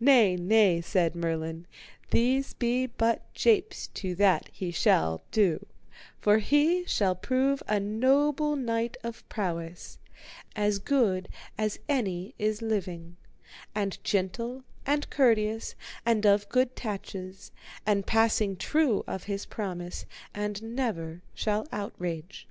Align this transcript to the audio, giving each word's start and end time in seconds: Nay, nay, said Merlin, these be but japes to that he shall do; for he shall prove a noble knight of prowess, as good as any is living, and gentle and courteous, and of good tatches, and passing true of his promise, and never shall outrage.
Nay, 0.00 0.36
nay, 0.36 0.80
said 0.80 1.14
Merlin, 1.14 1.66
these 2.10 2.54
be 2.54 2.86
but 2.86 3.30
japes 3.34 3.88
to 3.88 4.14
that 4.14 4.48
he 4.50 4.70
shall 4.70 5.22
do; 5.30 5.66
for 6.18 6.38
he 6.38 6.86
shall 6.86 7.14
prove 7.14 7.62
a 7.68 7.78
noble 7.78 8.56
knight 8.56 8.96
of 9.04 9.28
prowess, 9.28 9.98
as 10.56 10.78
good 10.78 11.28
as 11.58 11.78
any 11.90 12.34
is 12.38 12.62
living, 12.62 13.18
and 13.74 14.02
gentle 14.02 14.64
and 14.86 15.10
courteous, 15.10 15.74
and 16.06 16.24
of 16.24 16.48
good 16.48 16.74
tatches, 16.74 17.50
and 17.84 18.06
passing 18.06 18.56
true 18.56 19.04
of 19.06 19.24
his 19.24 19.44
promise, 19.44 20.06
and 20.34 20.62
never 20.62 21.20
shall 21.34 21.66
outrage. 21.70 22.48